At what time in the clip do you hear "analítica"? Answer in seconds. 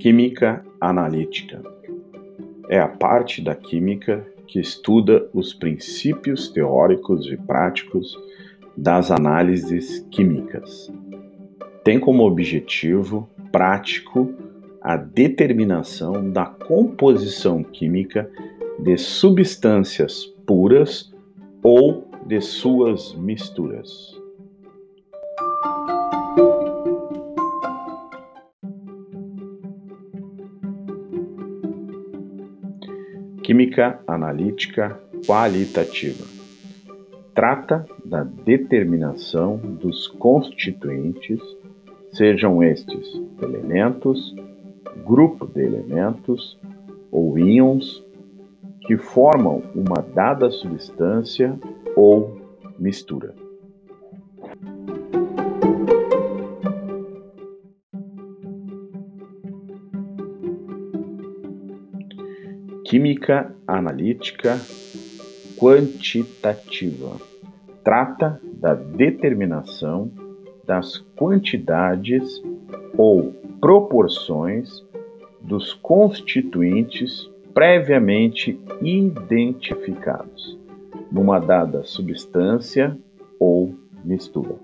0.80-1.62, 34.06-35.00, 63.68-64.58